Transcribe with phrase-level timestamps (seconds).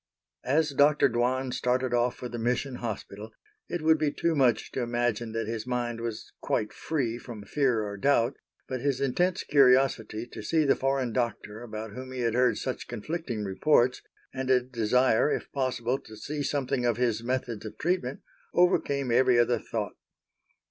[0.47, 1.09] As Dr.
[1.09, 3.29] Dwan started off for the Mission Hospital,
[3.69, 7.83] it would be too much to imagine that his mind was quite free from fear
[7.83, 8.33] or doubt,
[8.67, 12.87] but his intense curiosity to see the foreign Doctor about whom he had heard such
[12.87, 14.01] conflicting reports,
[14.33, 18.21] and a desire, if possible, to see something of his methods of treatment,
[18.55, 19.93] overcame every other thought.